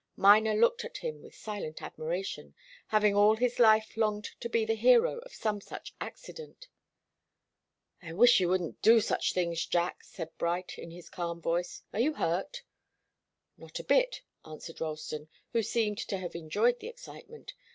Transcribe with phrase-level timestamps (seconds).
[0.17, 2.55] Miner looked at him with silent admiration,
[2.87, 6.67] having all his life longed to be the hero of some such accident.
[8.01, 11.83] "I wish you wouldn't do such things, Jack," said Bright, in his calm voice.
[11.93, 12.63] "Are you hurt?"
[13.59, 17.53] "Not a bit," answered Ralston, who seemed to have enjoyed the excitement.